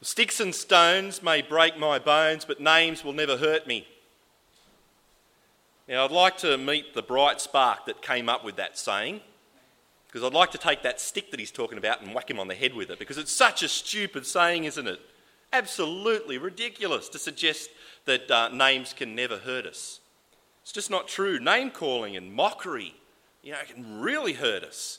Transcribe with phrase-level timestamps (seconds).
[0.00, 3.86] Sticks and stones may break my bones, but names will never hurt me.
[5.88, 9.20] Now, I'd like to meet the bright spark that came up with that saying,
[10.06, 12.46] because I'd like to take that stick that he's talking about and whack him on
[12.46, 15.00] the head with it, because it's such a stupid saying, isn't it?
[15.52, 17.70] Absolutely ridiculous to suggest
[18.04, 20.00] that uh, names can never hurt us.
[20.62, 21.40] It's just not true.
[21.40, 22.94] Name calling and mockery,
[23.42, 24.98] you know, can really hurt us.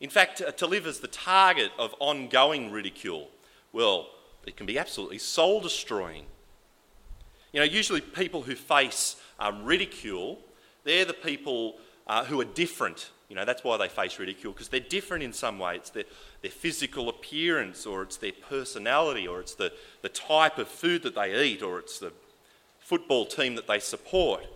[0.00, 3.28] In fact, to live as the target of ongoing ridicule,
[3.72, 4.08] well,
[4.46, 6.24] it can be absolutely soul destroying.
[7.52, 10.38] You know, usually people who face um, ridicule,
[10.84, 11.76] they're the people
[12.06, 13.10] uh, who are different.
[13.28, 15.76] You know, that's why they face ridicule, because they're different in some way.
[15.76, 16.04] It's their,
[16.40, 21.14] their physical appearance, or it's their personality, or it's the, the type of food that
[21.14, 22.12] they eat, or it's the
[22.78, 24.46] football team that they support.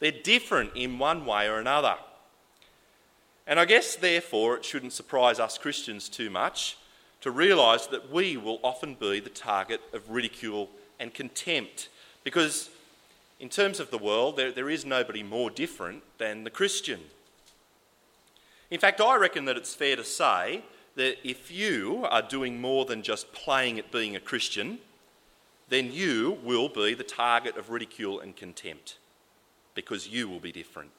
[0.00, 1.96] They're different in one way or another.
[3.46, 6.76] And I guess, therefore, it shouldn't surprise us Christians too much
[7.20, 10.70] to realise that we will often be the target of ridicule
[11.00, 11.88] and contempt.
[12.24, 12.70] Because,
[13.40, 17.00] in terms of the world, there, there is nobody more different than the Christian.
[18.70, 20.64] In fact, I reckon that it's fair to say
[20.96, 24.78] that if you are doing more than just playing at being a Christian,
[25.68, 28.98] then you will be the target of ridicule and contempt
[29.74, 30.90] because you will be different.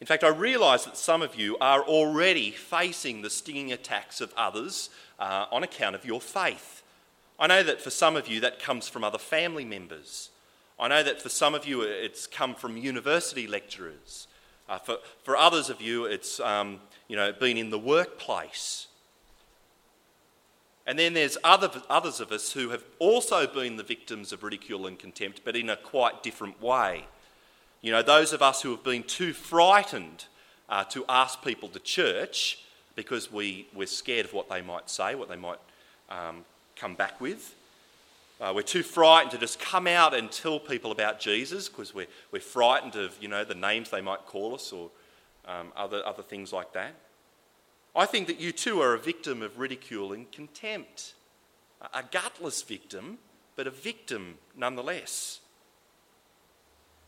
[0.00, 4.32] In fact, I realise that some of you are already facing the stinging attacks of
[4.36, 6.82] others uh, on account of your faith.
[7.38, 10.30] I know that for some of you that comes from other family members.
[10.78, 14.28] I know that for some of you it's come from university lecturers.
[14.68, 18.88] Uh, for, for others of you, it's um, you know, been in the workplace.
[20.86, 24.86] And then there's other, others of us who have also been the victims of ridicule
[24.86, 27.06] and contempt, but in a quite different way.
[27.86, 30.24] You know, those of us who have been too frightened
[30.68, 32.58] uh, to ask people to church
[32.96, 35.60] because we, we're scared of what they might say, what they might
[36.10, 37.54] um, come back with.
[38.40, 42.08] Uh, we're too frightened to just come out and tell people about Jesus because we're,
[42.32, 44.90] we're frightened of, you know, the names they might call us or
[45.46, 46.92] um, other, other things like that.
[47.94, 51.14] I think that you too are a victim of ridicule and contempt.
[51.94, 53.18] A gutless victim,
[53.54, 55.38] but a victim nonetheless.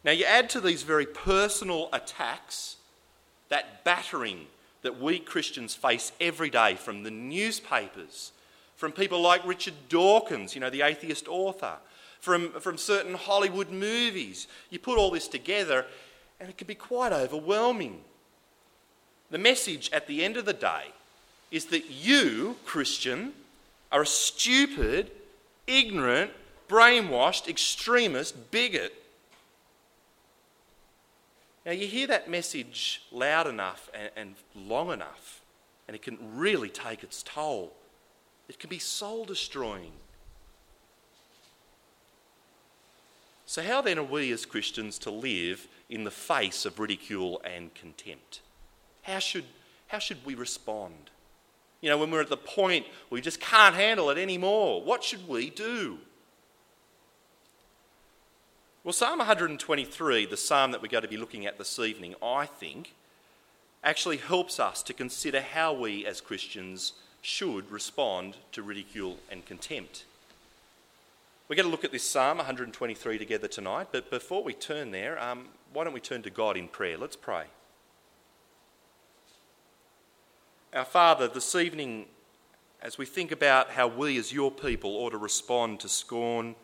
[0.04, 2.76] Now, you add to these very personal attacks
[3.48, 4.47] that battering
[4.82, 8.32] that we Christians face every day from the newspapers,
[8.76, 11.76] from people like Richard Dawkins, you know, the atheist author,
[12.20, 14.47] from, from certain Hollywood movies.
[14.70, 15.84] You put all this together,
[16.38, 18.00] and it can be quite overwhelming.
[19.31, 20.84] The message at the end of the day
[21.50, 23.32] is that you, Christian,
[23.91, 25.10] are a stupid,
[25.66, 26.31] ignorant,
[26.69, 28.94] brainwashed, extremist bigot
[31.66, 35.42] now, you hear that message loud enough and, and long enough,
[35.86, 37.72] and it can really take its toll.
[38.48, 39.92] It can be soul destroying.
[43.44, 47.75] So, how then are we as Christians to live in the face of ridicule and
[47.75, 48.40] contempt?
[49.02, 49.44] How should,
[49.88, 51.10] how should we respond?
[51.80, 55.26] You know, when we're at the point we just can't handle it anymore, what should
[55.28, 55.98] we do?
[58.84, 62.47] Well, Psalm 123, the psalm that we're going to be looking at this evening, I
[62.47, 62.94] think,
[63.83, 70.05] actually helps us to consider how we as Christians should respond to ridicule and contempt.
[71.49, 75.21] We're going to look at this Psalm 123 together tonight, but before we turn there,
[75.21, 76.97] um, why don't we turn to God in prayer?
[76.97, 77.47] Let's pray.
[80.72, 82.06] Our Father, this evening,
[82.81, 86.55] as we think about how we as your people ought to respond to scorn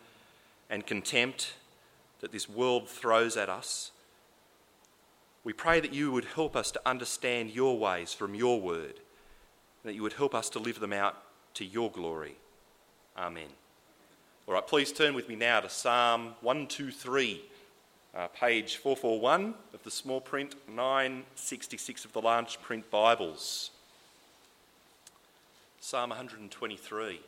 [0.71, 1.55] and contempt
[2.25, 3.91] that this world throws at us.
[5.45, 8.95] We pray that you would help us to understand your ways from your word,
[9.85, 12.37] that you would help us to live them out to your glory.
[13.15, 13.49] Amen.
[14.49, 17.43] All right, please turn with me now to Psalm 123,
[18.15, 23.71] uh, page 441 of the small print, 966 of the large print Bibles.
[25.79, 27.21] Psalm 123.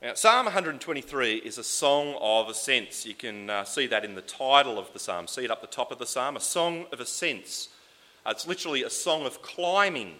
[0.00, 3.04] Now, Psalm 123 is a song of ascents.
[3.04, 5.26] You can uh, see that in the title of the psalm.
[5.26, 7.68] See it up the top of the psalm, a song of ascents.
[8.24, 10.14] Uh, it's literally a song of climbing.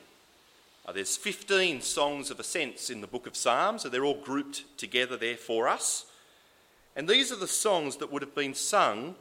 [0.85, 4.65] Uh, there's 15 songs of ascents in the book of Psalms, so they're all grouped
[4.79, 6.07] together there for us.
[6.97, 9.15] And these are the songs that would have been sung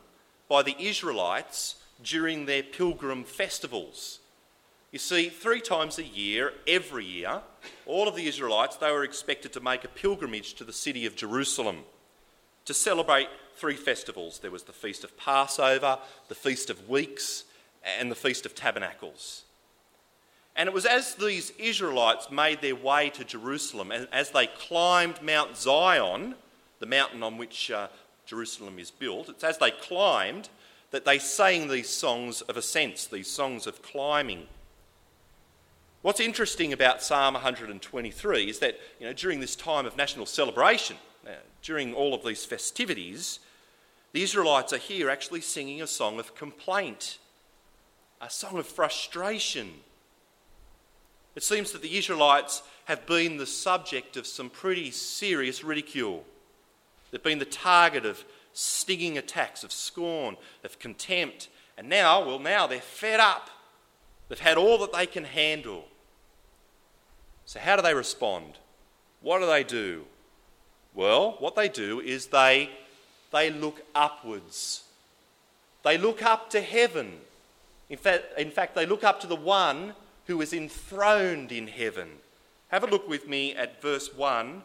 [0.50, 4.21] by the Israelites during their pilgrim festivals.
[4.92, 7.42] You see, three times a year, every year,
[7.86, 11.16] all of the Israelites, they were expected to make a pilgrimage to the city of
[11.16, 11.80] Jerusalem
[12.66, 14.39] to celebrate three festivals.
[14.39, 16.00] There was the Feast of Passover,
[16.30, 17.44] the Feast of Weeks,
[18.00, 19.44] and the Feast of Tabernacles.
[20.56, 25.22] And it was as these Israelites made their way to Jerusalem, and as they climbed
[25.22, 26.36] Mount Zion,
[26.80, 27.88] the mountain on which uh,
[28.25, 30.50] Jerusalem is built, it's as they climbed
[30.92, 34.48] that they sang these songs of ascents, these songs of climbing.
[36.03, 40.95] What's interesting about Psalm 123 is that you know, during this time of national celebration,
[41.25, 41.31] uh,
[41.63, 43.39] during all of these festivities,
[44.13, 47.17] the Israelites are here actually singing a song of complaint,
[48.21, 49.71] a song of frustration.
[51.35, 56.25] It seems that the Israelites have been the subject of some pretty serious ridicule.
[57.09, 58.23] They've been the target of
[58.53, 61.50] stinging attacks, of scorn, of contempt.
[61.75, 63.50] And now, well, now they're fed up.
[64.29, 65.85] They've had all that they can handle.
[67.45, 68.57] So, how do they respond?
[69.21, 70.06] What do they do?
[70.94, 72.69] Well, what they do is they,
[73.31, 74.83] they look upwards.
[75.83, 77.19] They look up to heaven.
[77.89, 79.94] In fact, in fact, they look up to the one
[80.25, 82.09] who is enthroned in heaven.
[82.69, 84.63] Have a look with me at verse 1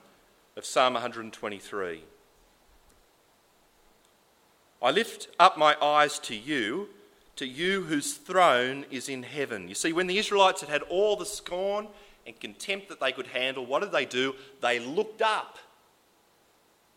[0.56, 2.02] of Psalm 123.
[4.82, 6.88] I lift up my eyes to you,
[7.36, 9.68] to you whose throne is in heaven.
[9.68, 11.88] You see, when the Israelites had had all the scorn
[12.26, 14.34] and contempt that they could handle, what did they do?
[14.60, 15.58] They looked up.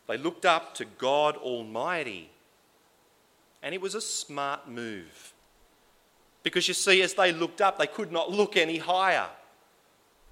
[0.07, 2.29] They looked up to God Almighty.
[3.63, 5.33] And it was a smart move.
[6.43, 9.27] Because you see, as they looked up, they could not look any higher.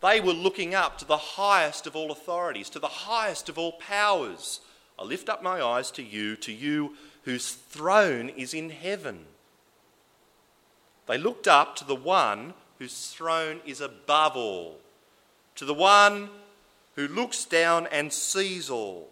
[0.01, 3.71] They were looking up to the highest of all authorities, to the highest of all
[3.73, 4.59] powers.
[4.99, 9.25] I lift up my eyes to you, to you whose throne is in heaven.
[11.07, 14.79] They looked up to the one whose throne is above all,
[15.55, 16.29] to the one
[16.95, 19.09] who looks down and sees all,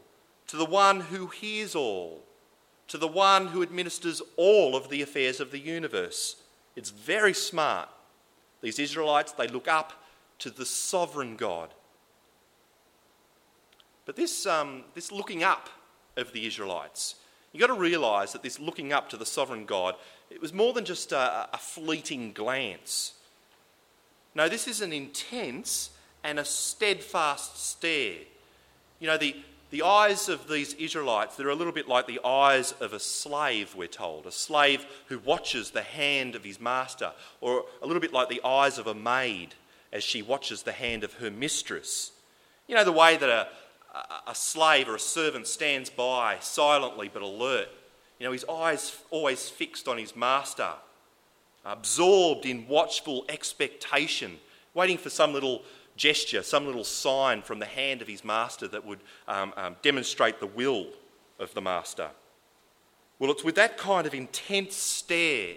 [0.47, 2.21] to the one who hears all,
[2.87, 6.35] to the one who administers all of the affairs of the universe.
[6.75, 7.89] It's very smart.
[8.61, 9.93] These Israelites, they look up
[10.39, 11.73] to the sovereign God.
[14.05, 15.69] But this, um, this looking up
[16.17, 17.15] of the Israelites,
[17.51, 19.95] You've got to realise that this looking up to the sovereign God,
[20.29, 23.13] it was more than just a, a fleeting glance.
[24.33, 25.89] No, this is an intense
[26.23, 28.19] and a steadfast stare.
[28.99, 29.35] You know, the,
[29.69, 33.75] the eyes of these Israelites, they're a little bit like the eyes of a slave,
[33.75, 34.25] we're told.
[34.25, 37.11] A slave who watches the hand of his master,
[37.41, 39.55] or a little bit like the eyes of a maid
[39.91, 42.11] as she watches the hand of her mistress.
[42.67, 43.47] You know, the way that a,
[44.27, 47.67] a slave or a servant stands by silently but alert.
[48.19, 50.73] You know, his eyes always fixed on his master,
[51.65, 54.37] absorbed in watchful expectation,
[54.73, 55.63] waiting for some little
[55.97, 60.39] gesture, some little sign from the hand of his master that would um, um, demonstrate
[60.39, 60.87] the will
[61.39, 62.09] of the master.
[63.19, 65.55] Well, it's with that kind of intense stare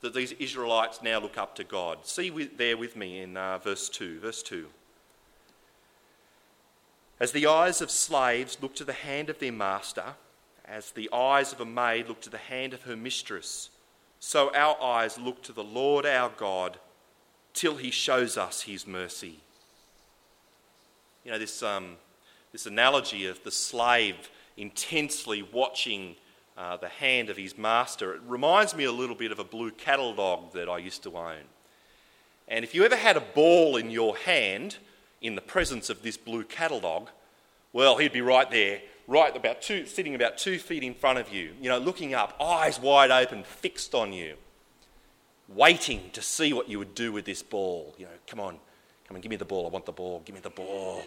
[0.00, 2.06] that these Israelites now look up to God.
[2.06, 4.20] See there with me in uh, verse 2.
[4.20, 4.66] Verse 2.
[7.24, 10.12] As the eyes of slaves look to the hand of their master,
[10.66, 13.70] as the eyes of a maid look to the hand of her mistress,
[14.20, 16.78] so our eyes look to the Lord our God
[17.54, 19.40] till he shows us his mercy.
[21.24, 21.96] You know, this, um,
[22.52, 26.16] this analogy of the slave intensely watching
[26.58, 29.70] uh, the hand of his master, it reminds me a little bit of a blue
[29.70, 31.44] cattle dog that I used to own.
[32.48, 34.76] And if you ever had a ball in your hand,
[35.24, 37.08] in the presence of this blue dog,
[37.72, 41.32] well, he'd be right there, right about two, sitting about two feet in front of
[41.32, 44.36] you, you know, looking up, eyes wide open, fixed on you,
[45.48, 47.94] waiting to see what you would do with this ball.
[47.98, 48.58] You know, come on,
[49.08, 49.66] come on, give me the ball.
[49.66, 50.22] I want the ball.
[50.26, 51.02] Give me the ball.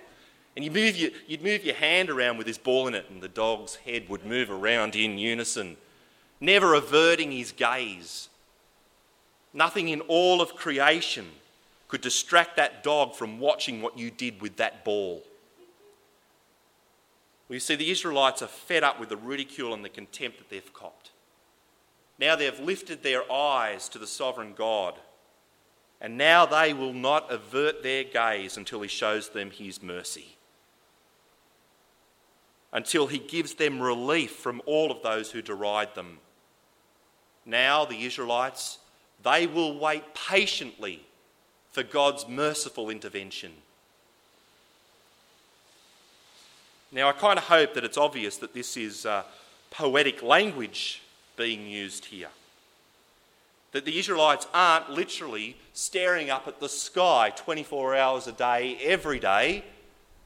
[0.56, 3.22] And you move your, you'd move your hand around with this ball in it, and
[3.22, 5.78] the dog's head would move around in unison,
[6.42, 8.30] never averting his gaze.
[9.54, 11.28] Nothing in all of creation
[11.88, 15.24] could distract that dog from watching what you did with that ball.
[17.48, 20.50] Well, you see, the Israelites are fed up with the ridicule and the contempt that
[20.50, 21.12] they've copped.
[22.20, 24.96] Now they've lifted their eyes to the sovereign God,
[26.02, 30.36] and now they will not avert their gaze until He shows them His mercy,
[32.74, 36.18] until He gives them relief from all of those who deride them.
[37.46, 38.80] Now, the Israelites,
[39.24, 41.07] they will wait patiently
[41.78, 43.52] for God's merciful intervention.
[46.92, 49.22] Now, I kind of hope that it's obvious that this is uh,
[49.70, 51.04] poetic language
[51.36, 52.30] being used here.
[53.74, 59.20] That the Israelites aren't literally staring up at the sky 24 hours a day, every
[59.20, 59.64] day,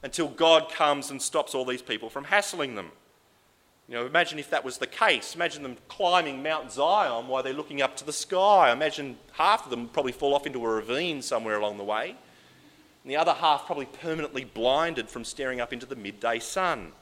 [0.04, 2.94] until God comes and stops all these people from hassling them.
[3.92, 5.36] You know, imagine if that was the case.
[5.36, 8.72] Imagine them climbing Mount Zion while they're looking up to the sky.
[8.72, 12.16] Imagine half of them probably fall off into a ravine somewhere along the way,
[13.04, 16.94] and the other half probably permanently blinded from staring up into the midday sun.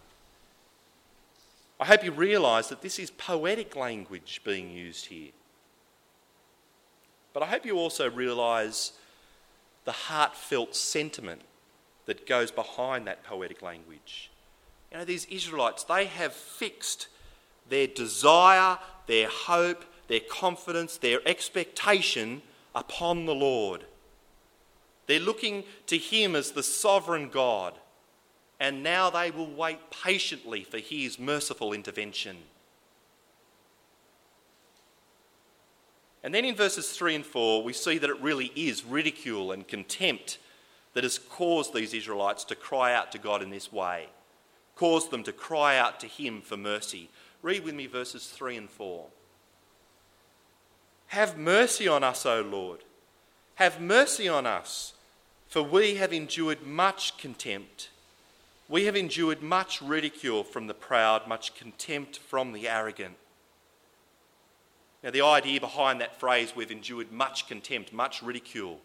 [1.80, 5.30] I hope you realise that this is poetic language being used here.
[7.34, 8.94] But I hope you also realise
[9.86, 11.44] the heartfelt sentiment
[12.08, 14.29] that goes behind that poetic language.
[14.92, 17.08] You know, these Israelites, they have fixed
[17.70, 22.42] their desire, their hope, their confidence, their expectation
[22.74, 23.86] upon the Lord.
[25.06, 27.74] They're looking to Him as the sovereign God,
[28.60, 32.38] and now they will wait patiently for His merciful intervention.
[36.24, 39.68] And then in verses 3 and 4, we see that it really is ridicule and
[39.68, 40.38] contempt
[40.94, 44.10] that has caused these Israelites to cry out to God in this way,
[44.80, 47.10] caused them to cry out to Him for mercy.
[47.42, 49.08] Read with me verses 3 and 4.
[51.08, 52.80] Have mercy on us, O Lord.
[53.56, 54.94] Have mercy on us,
[55.50, 57.90] for we have endured much contempt.
[58.70, 63.18] We have endured much ridicule from the proud, much contempt from the arrogant.
[65.04, 68.80] Now, the idea behind that phrase, we've endured much contempt, much ridicule,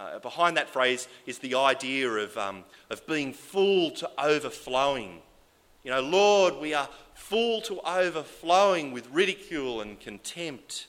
[0.00, 5.20] uh, behind that phrase is the idea of, um, of being full to overflowing.
[5.84, 10.86] You know, Lord, we are full to overflowing with ridicule and contempt.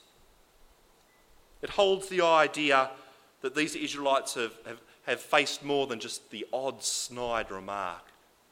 [1.61, 2.91] It holds the idea
[3.41, 8.03] that these Israelites have, have, have faced more than just the odd snide remark.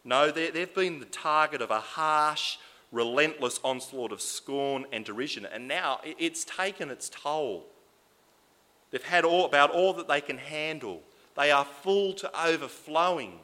[0.04, 2.58] No, they've been the target of a harsh,
[2.92, 7.68] relentless onslaught of scorn and derision, and now it's taken its toll.
[8.92, 11.02] They've had all, about all that they can handle.
[11.36, 13.40] They are full to overflowing.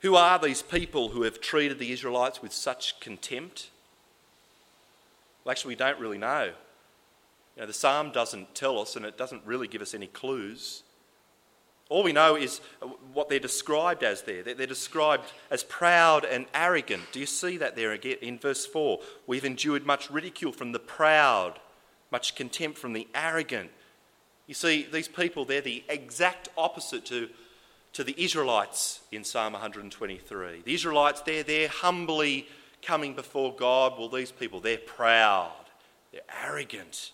[0.00, 3.70] Who are these people who have treated the Israelites with such contempt?
[5.44, 6.52] Well, actually, we don't really know.
[7.56, 10.82] You know, the psalm doesn't tell us, and it doesn't really give us any clues.
[11.88, 12.60] All we know is
[13.12, 14.42] what they're described as there.
[14.42, 17.02] They're described as proud and arrogant.
[17.12, 18.98] Do you see that there again in verse 4?
[19.26, 21.60] We've endured much ridicule from the proud,
[22.12, 23.70] much contempt from the arrogant.
[24.46, 27.30] You see, these people, they're the exact opposite to,
[27.94, 30.62] to the Israelites in Psalm 123.
[30.62, 32.46] The Israelites, they're, they're humbly
[32.82, 33.94] coming before God.
[33.98, 35.52] Well, these people, they're proud,
[36.12, 37.12] they're arrogant.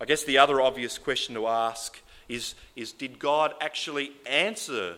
[0.00, 4.96] I guess the other obvious question to ask is, is did God actually answer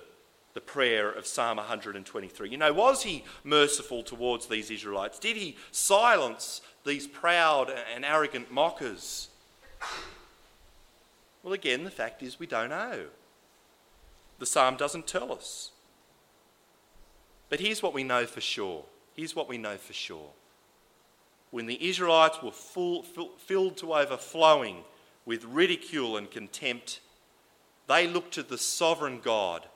[0.54, 2.48] the prayer of Psalm 123?
[2.48, 5.18] You know, was he merciful towards these Israelites?
[5.18, 9.28] Did he silence these proud and arrogant mockers?
[11.42, 13.06] Well, again, the fact is we don't know.
[14.38, 15.70] The psalm doesn't tell us.
[17.48, 18.84] But here's what we know for sure.
[19.14, 20.30] Here's what we know for sure.
[21.50, 24.84] When the Israelites were full, filled to overflowing
[25.24, 27.00] with ridicule and contempt,
[27.86, 29.66] they looked to the sovereign God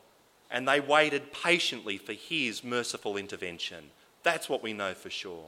[0.50, 3.90] and they waited patiently for his merciful intervention.
[4.22, 5.46] That's what we know for sure.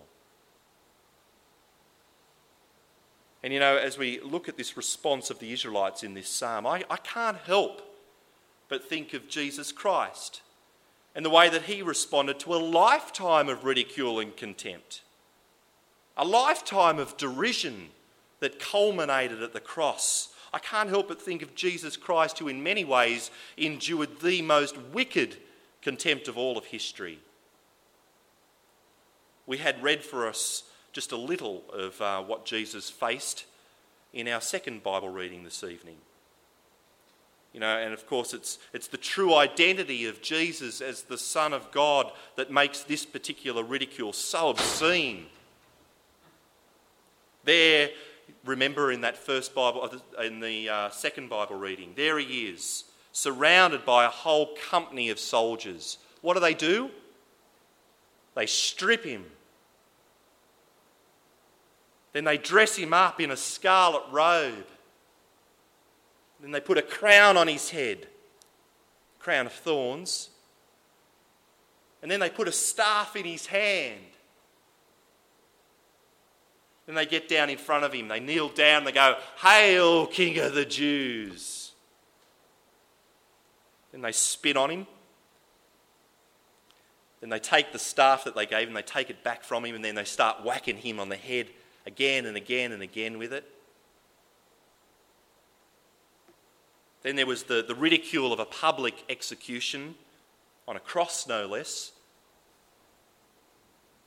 [3.43, 6.67] And you know, as we look at this response of the Israelites in this psalm,
[6.67, 7.83] I, I can't help
[8.69, 10.43] but think of Jesus Christ
[11.15, 15.03] and the way that he responded to a lifetime of ridicule and contempt,
[16.17, 17.89] a lifetime of derision
[18.41, 20.29] that culminated at the cross.
[20.55, 24.77] I can't help but think of Jesus Christ, who in many ways endured the most
[24.93, 25.37] wicked
[25.83, 27.19] contempt of all of history.
[29.47, 33.47] We had read for us just a little of uh, what Jesus faced
[34.13, 35.97] in our second Bible reading this evening.
[37.53, 41.53] You know, and of course, it's, it's the true identity of Jesus as the Son
[41.53, 45.27] of God that makes this particular ridicule so obscene.
[47.45, 47.91] There,
[48.45, 52.85] remember in that first Bible, uh, in the uh, second Bible reading, there he is,
[53.13, 55.99] surrounded by a whole company of soldiers.
[56.23, 56.91] What do they do?
[58.35, 59.25] They strip him.
[62.13, 64.67] Then they dress him up in a scarlet robe.
[66.41, 68.07] Then they put a crown on his head,
[69.19, 70.29] crown of thorns.
[72.03, 74.01] And then they put a staff in his hand.
[76.87, 80.39] Then they get down in front of him, they kneel down, they go, Hail, King
[80.41, 81.71] of the Jews!
[83.93, 84.87] Then they spit on him.
[87.21, 89.77] Then they take the staff that they gave him, they take it back from him,
[89.77, 91.47] and then they start whacking him on the head
[91.87, 93.45] again and again and again with it.
[97.03, 99.97] Then there was the, the ridicule of a public execution
[100.69, 101.93] on a cross no less,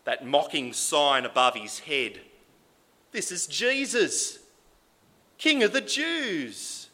[0.05, 2.21] that mocking sign above his head.
[3.11, 4.39] This is Jesus,
[5.37, 6.87] King of the Jews.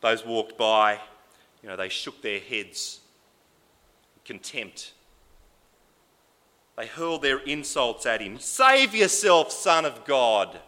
[0.00, 0.98] Those walked by,
[1.62, 3.00] you know, they shook their heads
[4.16, 4.92] in contempt.
[6.82, 8.40] They hurled their insults at him.
[8.40, 10.58] Save yourself, Son of God.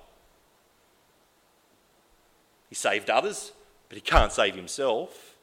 [2.68, 3.50] He saved others,
[3.88, 5.34] but he can't save himself.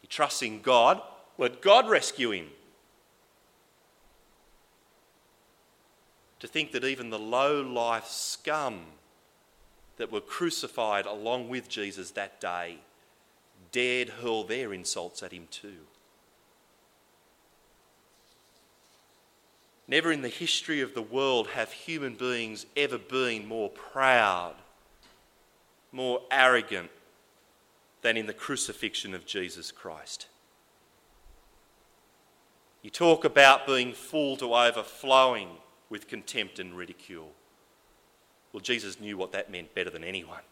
[0.00, 1.02] He trusts in God.
[1.38, 2.50] Let God rescue him.
[6.38, 8.82] To think that even the low life scum
[9.96, 12.78] that were crucified along with Jesus that day
[13.72, 15.87] dared hurl their insults at him too.
[19.88, 24.54] Never in the history of the world have human beings ever been more proud,
[25.92, 26.90] more arrogant
[28.02, 30.26] than in the crucifixion of Jesus Christ.
[32.82, 35.48] You talk about being full to overflowing
[35.88, 37.32] with contempt and ridicule.
[38.52, 40.42] Well, Jesus knew what that meant better than anyone.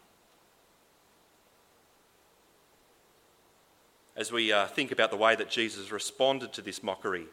[4.15, 7.27] As we uh, think about the way that Jesus responded to this mockery,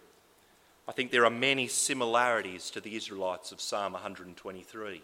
[0.87, 5.03] I think there are many similarities to the Israelites of Psalm 123.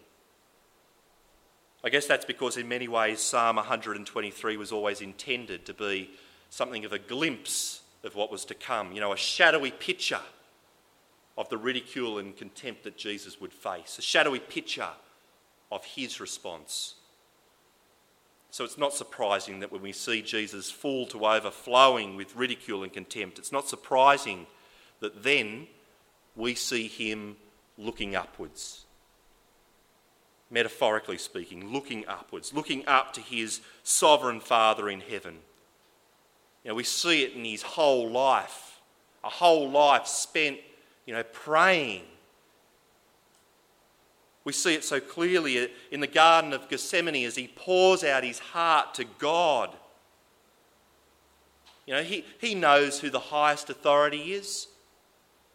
[1.83, 6.11] I guess that's because, in many ways, Psalm 123 was always intended to be
[6.51, 10.21] something of a glimpse of what was to come, you know, a shadowy picture
[11.37, 14.89] of the ridicule and contempt that Jesus would face, a shadowy picture
[15.71, 16.95] of his response.
[18.51, 22.91] So it's not surprising that when we see Jesus full to overflowing with ridicule and
[22.91, 24.45] contempt, it's not surprising
[25.01, 25.67] that then
[26.35, 27.35] we see him
[27.77, 28.85] looking upwards.
[30.49, 35.39] Metaphorically speaking, looking upwards, looking up to his sovereign Father in heaven.
[36.63, 38.79] You know, we see it in his whole life,
[39.23, 40.59] a whole life spent,
[41.05, 42.03] you know, praying
[44.43, 48.39] we see it so clearly in the Garden of Gethsemane as he pours out his
[48.39, 49.75] heart to God.
[51.85, 54.67] You know, he, he knows who the highest authority is,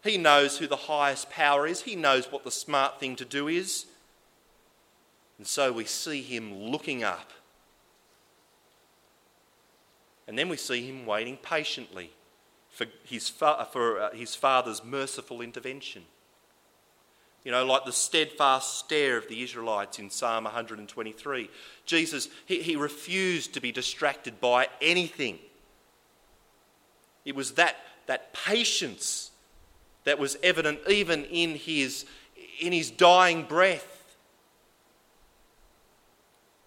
[0.06, 3.48] he knows who the highest power is, he knows what the smart thing to do
[3.48, 3.86] is.
[5.38, 7.30] And so we see him looking up.
[10.26, 12.10] And then we see him waiting patiently
[12.70, 16.02] for his, fa- for, uh, his father's merciful intervention
[17.46, 21.48] you know, like the steadfast stare of the Israelites in Psalm 123.
[21.84, 25.38] Jesus, he, he refused to be distracted by anything.
[27.24, 29.30] It was that, that patience
[30.06, 32.06] that was evident even in his,
[32.60, 34.16] in his dying breath.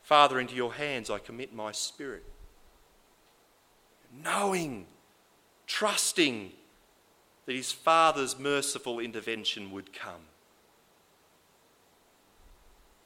[0.03, 2.25] Father, into your hands I commit my spirit.
[4.23, 4.87] Knowing,
[5.67, 6.51] trusting
[7.45, 10.21] that his Father's merciful intervention would come.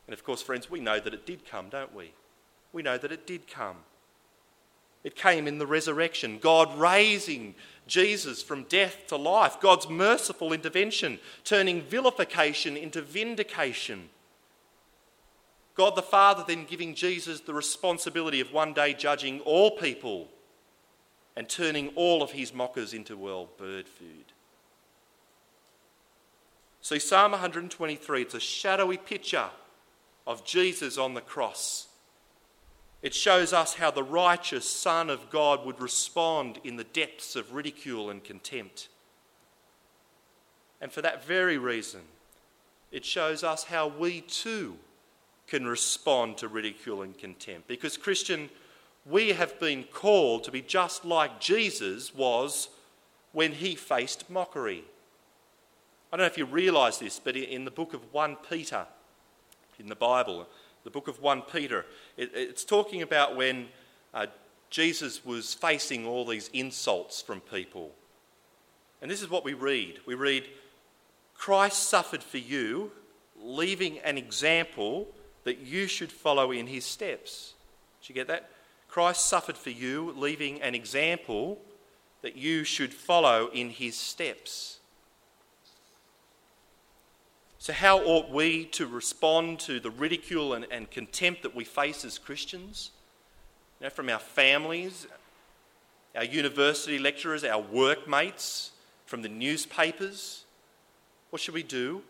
[0.07, 2.11] And of course, friends, we know that it did come, don't we?
[2.71, 3.77] We know that it did come.
[5.03, 7.53] It came in the resurrection, God raising
[7.87, 14.09] Jesus from death to life, God's merciful intervention, turning vilification into vindication.
[15.75, 20.29] God the Father then giving Jesus the responsibility of one day judging all people
[21.35, 24.33] and turning all of his mockers into, well, bird food.
[26.81, 29.49] See, Psalm 123, it's a shadowy picture
[30.27, 31.87] of Jesus on the cross.
[33.03, 37.53] It shows us how the righteous Son of God would respond in the depths of
[37.53, 38.87] ridicule and contempt.
[40.79, 41.99] And for that very reason,
[42.93, 44.77] it shows us how we too
[45.47, 47.67] can respond to ridicule and contempt.
[47.67, 48.49] Because, Christian,
[49.05, 52.69] we have been called to be just like Jesus was
[53.33, 54.85] when he faced mockery.
[56.11, 58.85] I don't know if you realise this, but in the book of 1 Peter,
[59.77, 60.47] in the Bible,
[60.83, 61.85] the book of 1 Peter.
[62.17, 63.67] It, it's talking about when
[64.13, 64.27] uh,
[64.69, 67.91] Jesus was facing all these insults from people.
[69.01, 70.47] And this is what we read we read,
[71.35, 72.91] Christ suffered for you,
[73.41, 75.07] leaving an example
[75.43, 77.53] that you should follow in his steps.
[78.01, 78.49] Did you get that?
[78.87, 81.59] Christ suffered for you, leaving an example
[82.21, 84.79] that you should follow in his steps.
[87.63, 92.03] So, how ought we to respond to the ridicule and, and contempt that we face
[92.03, 92.91] as Christians?
[93.79, 95.07] You know, from our families,
[96.13, 98.71] our university lecturers, our workmates,
[99.05, 100.43] from the newspapers?
[101.29, 102.01] What should we do?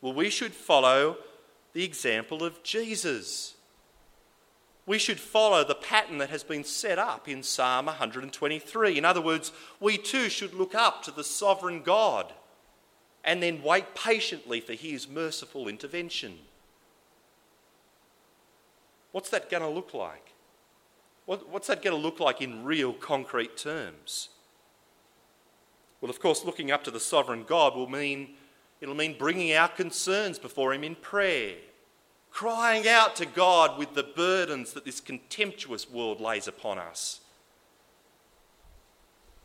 [0.00, 1.16] Well, we should follow
[1.72, 3.56] the example of Jesus.
[4.86, 8.96] we should follow the pattern that has been set up in Psalm 123.
[8.96, 12.32] In other words, we too should look up to the sovereign God
[13.24, 16.38] and then wait patiently for his merciful intervention.
[19.12, 20.32] What's that going to look like?
[21.26, 24.28] What, what's that going to look like in real concrete terms?
[26.00, 28.34] Well, of course, looking up to the sovereign God will mean
[28.80, 31.54] it'll mean bringing our concerns before him in prayer
[32.34, 37.20] crying out to God with the burdens that this contemptuous world lays upon us.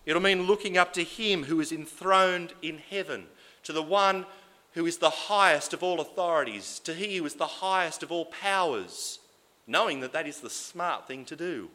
[0.07, 3.27] It'll mean looking up to Him who is enthroned in heaven,
[3.63, 4.25] to the one
[4.73, 8.25] who is the highest of all authorities, to He who is the highest of all
[8.25, 9.19] powers,
[9.67, 11.69] knowing that that is the smart thing to do.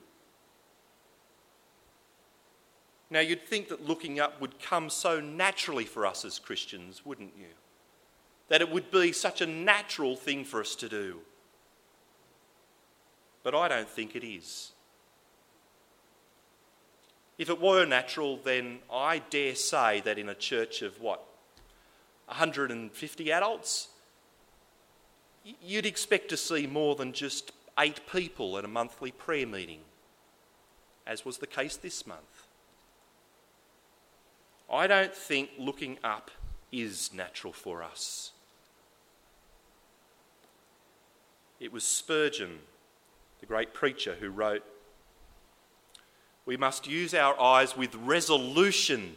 [3.10, 7.36] Now, you'd think that looking up would come so naturally for us as Christians, wouldn't
[7.38, 7.46] you?
[8.48, 11.20] that it would be such a natural thing for us to do.
[13.42, 14.72] But I don't think it is.
[17.36, 21.24] If it were natural, then I dare say that in a church of what,
[22.26, 23.88] 150 adults,
[25.62, 29.80] you'd expect to see more than just eight people at a monthly prayer meeting,
[31.06, 32.46] as was the case this month.
[34.72, 36.30] I don't think looking up
[36.72, 38.32] is natural for us.
[41.60, 42.58] It was Spurgeon,
[43.40, 44.64] the great preacher, who wrote,
[46.46, 49.16] We must use our eyes with resolution,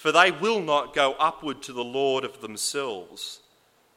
[0.00, 3.40] for they will not go upward to the Lord of themselves,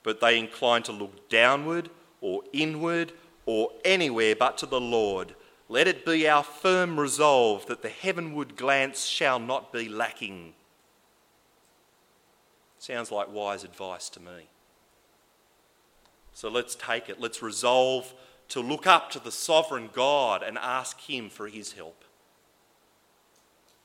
[0.03, 1.89] but they incline to look downward
[2.19, 3.13] or inward
[3.45, 5.33] or anywhere but to the Lord.
[5.69, 10.55] Let it be our firm resolve that the heavenward glance shall not be lacking.
[12.79, 14.49] Sounds like wise advice to me.
[16.33, 17.21] So let's take it.
[17.21, 18.13] Let's resolve
[18.49, 22.03] to look up to the sovereign God and ask Him for His help.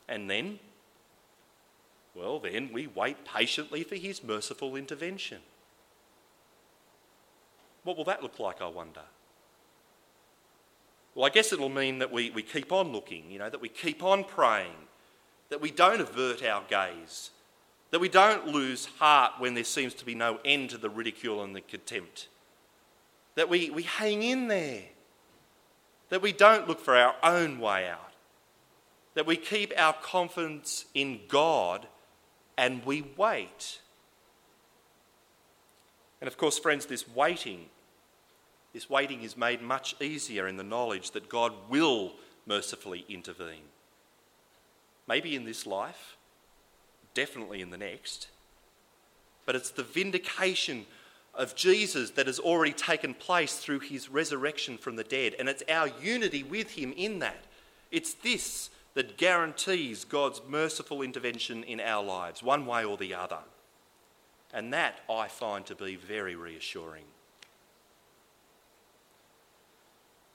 [0.08, 0.58] And then,
[2.18, 5.38] well, then we wait patiently for His merciful intervention.
[7.84, 9.02] What will that look like, I wonder?
[11.14, 13.68] Well, I guess it'll mean that we, we keep on looking, you know, that we
[13.68, 14.88] keep on praying,
[15.48, 17.30] that we don't avert our gaze,
[17.90, 21.42] that we don't lose heart when there seems to be no end to the ridicule
[21.42, 22.28] and the contempt
[23.38, 24.82] that we, we hang in there,
[26.08, 28.12] that we don't look for our own way out,
[29.14, 31.86] that we keep our confidence in God
[32.58, 33.78] and we wait.
[36.20, 37.66] And of course, friends, this waiting,
[38.74, 43.70] this waiting is made much easier in the knowledge that God will mercifully intervene.
[45.06, 46.16] Maybe in this life,
[47.14, 48.28] definitely in the next,
[49.46, 50.84] but it's the vindication
[51.34, 55.36] of Jesus that has already taken place through his resurrection from the dead.
[55.38, 57.44] And it's our unity with him in that.
[57.92, 63.38] It's this that guarantees God's merciful intervention in our lives, one way or the other.
[64.52, 67.04] And that I find to be very reassuring.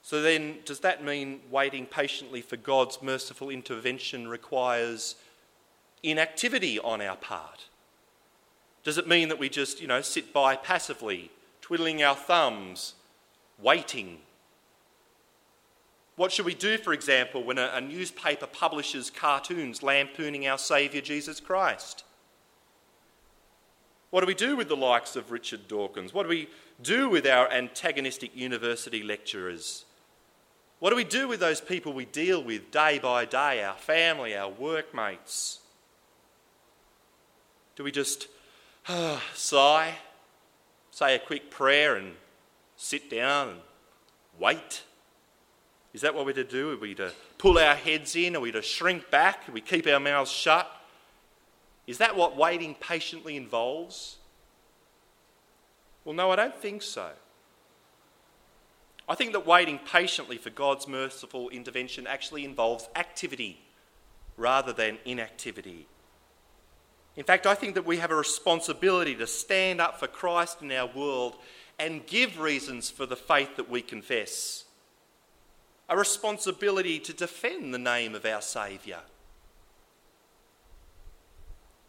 [0.02, 5.16] So, then, does that mean waiting patiently for God's merciful intervention requires
[6.02, 7.66] inactivity on our part?
[8.86, 12.94] Does it mean that we just, you know, sit by passively, twiddling our thumbs,
[13.62, 14.20] waiting?
[16.16, 21.02] What should we do, for example, when a, a newspaper publishes cartoons lampooning our Saviour
[21.02, 22.04] Jesus Christ?
[24.12, 26.14] What do we do with the likes of Richard Dawkins?
[26.14, 26.48] What do we
[26.84, 29.86] do with our antagonistic university lecturers?
[30.80, 34.36] What do we do with those people we deal with day by day, our family,
[34.36, 35.62] our workmates?
[37.76, 38.28] Do we just
[38.88, 39.96] uh, sigh,
[40.92, 42.14] say a quick prayer, and
[42.76, 43.60] sit down and
[44.38, 44.84] wait?
[45.94, 46.72] Is that what we're to do?
[46.72, 48.36] Are we to pull our heads in?
[48.36, 49.48] Are we to shrink back?
[49.48, 50.70] Are we keep our mouths shut?
[51.86, 54.18] Is that what waiting patiently involves?
[56.04, 57.10] Well, no, I don't think so.
[59.08, 63.60] I think that waiting patiently for God's merciful intervention actually involves activity
[64.38, 65.88] rather than inactivity.
[67.16, 70.72] In fact, I think that we have a responsibility to stand up for Christ in
[70.72, 71.36] our world
[71.78, 74.63] and give reasons for the faith that we confess.
[75.90, 79.02] A responsibility to defend the name of our Saviour.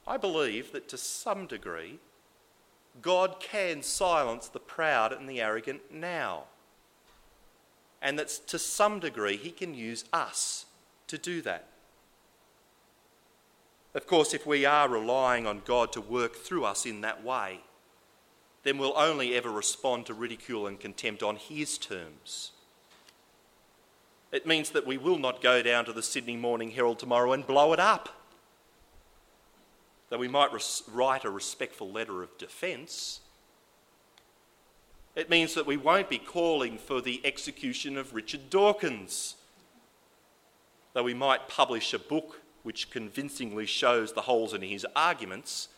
[0.07, 1.99] I believe that to some degree,
[3.01, 6.45] God can silence the proud and the arrogant now.
[8.03, 10.67] And that to some degree, He can use us
[11.07, 11.69] to do that.
[13.95, 17.61] Of course, if we are relying on God to work through us in that way,
[18.65, 22.53] then we'll only ever respond to ridicule and contempt on His terms,
[24.35, 27.47] It means that we will not go down to the Sydney Morning Herald tomorrow and
[27.47, 28.09] blow it up.
[30.11, 33.21] That we might res- write a respectful letter of defence.
[35.15, 39.37] It means that we won't be calling for the execution of Richard Dawkins.
[40.95, 45.69] Though we might publish a book which convincingly shows the holes in his arguments,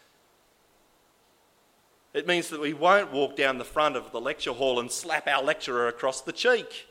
[2.14, 5.28] it means that we won't walk down the front of the lecture hall and slap
[5.28, 6.86] our lecturer across the cheek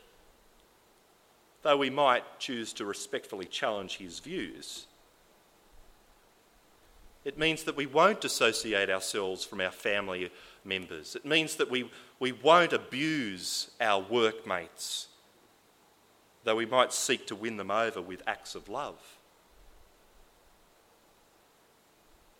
[1.66, 4.86] though we might choose to respectfully challenge his views.
[7.24, 10.30] It means that we won't dissociate ourselves from our family
[10.64, 11.16] members.
[11.16, 15.08] It means that we, we won't abuse our workmates,
[16.44, 19.18] though we might seek to win them over with acts of love.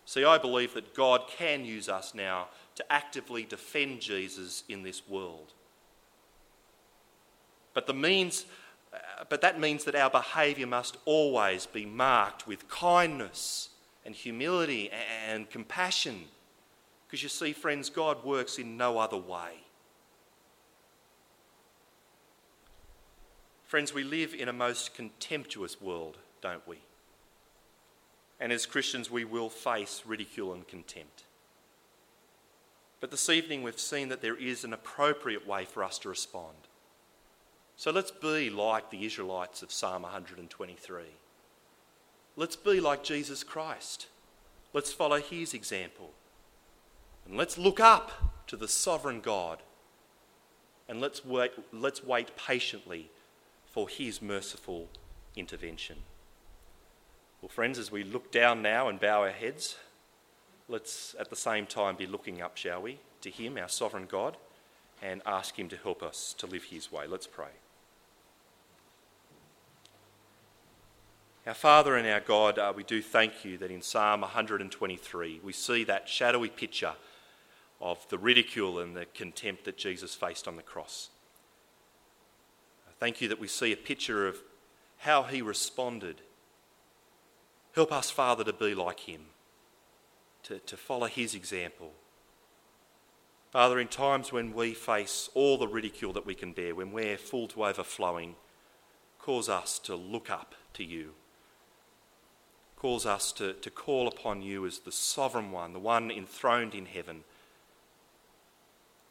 [0.05, 5.03] See, I believe that God can use us now to actively defend Jesus in this
[5.09, 5.53] world.
[7.75, 8.47] But the means
[9.29, 13.71] but that means that our behaviour must always be marked with kindness
[14.05, 14.91] and humility
[15.29, 16.25] and compassion.
[17.07, 19.63] Because you see, friends, God works in no other way.
[23.65, 26.79] Friends, we live in a most contemptuous world, don't we?
[28.39, 31.25] And as Christians, we will face ridicule and contempt.
[33.01, 36.57] But this evening, we've seen that there is an appropriate way for us to respond.
[37.79, 41.03] So let's be like the Israelites of Psalm 123.
[42.35, 44.07] Let's be like Jesus Christ.
[44.73, 46.13] Let's follow his example.
[47.27, 49.59] And let's look up to the sovereign God.
[50.89, 53.11] And let's wait, let's wait patiently
[53.67, 54.89] for his merciful
[55.35, 55.99] intervention.
[57.43, 59.77] Well, friends, as we look down now and bow our heads,
[60.67, 64.39] let's at the same time be looking up, shall we, to him, our sovereign God,
[65.03, 67.07] and ask him to help us to live his way.
[67.07, 67.51] Let's pray.
[71.47, 75.53] Our Father and our God, uh, we do thank you that in Psalm 123 we
[75.53, 76.95] see that shadowy picture
[77.81, 81.11] of the ridicule and the contempt that Jesus faced on the cross.
[82.99, 84.39] Thank you that we see a picture of
[84.99, 86.21] how he responded.
[87.77, 89.27] Help us, Father, to be like him,
[90.45, 91.93] to, to follow his example.
[93.53, 97.17] Father, in times when we face all the ridicule that we can bear, when we're
[97.17, 98.35] full to overflowing,
[99.21, 101.13] cause us to look up to you
[102.77, 106.87] calls us to, to call upon you as the sovereign one, the one enthroned in
[106.87, 107.25] heaven.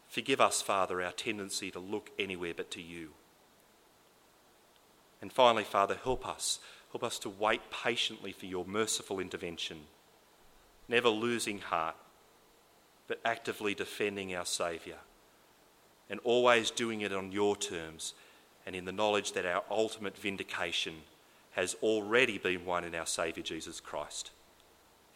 [0.07, 3.09] Forgive us, Father, our tendency to look anywhere but to you.
[5.21, 6.59] And finally, Father, help us.
[6.91, 9.81] Help us to wait patiently for your merciful intervention,
[10.87, 11.95] never losing heart,
[13.07, 14.97] but actively defending our Saviour,
[16.09, 18.13] and always doing it on your terms
[18.65, 20.93] and in the knowledge that our ultimate vindication
[21.55, 24.31] has already been won in our Saviour Jesus Christ,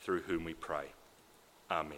[0.02, 0.86] through whom we pray.
[1.70, 1.98] Amen.